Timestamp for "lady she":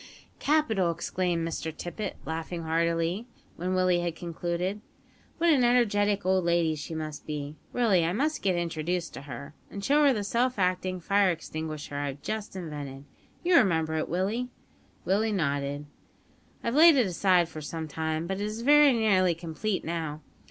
6.43-6.95